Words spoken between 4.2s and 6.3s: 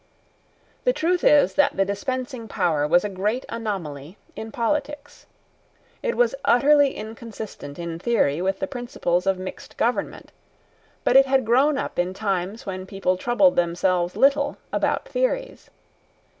in politics. It